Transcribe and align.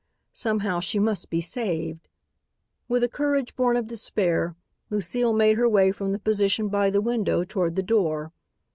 Somehow 0.33 0.79
she 0.79 0.97
must 0.97 1.29
be 1.29 1.41
saved. 1.41 2.09
With 2.87 3.03
a 3.03 3.07
courage 3.07 3.55
born 3.55 3.77
of 3.77 3.85
despair, 3.85 4.55
Lucile 4.89 5.31
made 5.31 5.57
her 5.57 5.69
way 5.69 5.91
from 5.91 6.11
the 6.11 6.17
position 6.17 6.69
by 6.69 6.89
the 6.89 7.01
window 7.01 7.43
toward 7.43 7.75
the 7.75 7.83
door. 7.83 8.33